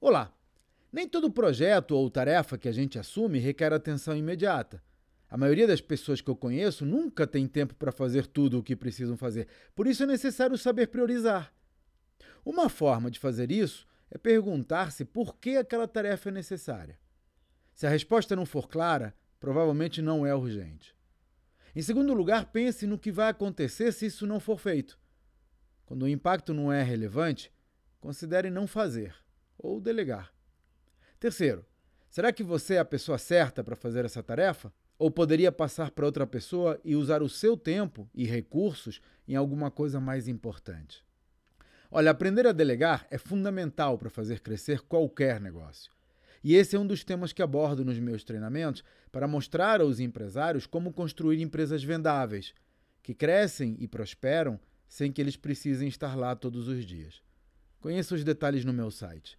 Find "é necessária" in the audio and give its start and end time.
16.28-16.98